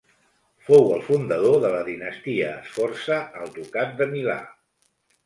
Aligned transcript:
Fou 0.69 0.87
el 0.93 1.01
fundador 1.09 1.59
de 1.65 1.69
la 1.73 1.81
dinastia 1.89 2.47
Sforza 2.71 3.19
al 3.43 3.53
Ducat 3.59 3.95
de 4.01 4.09
Milà. 4.15 4.39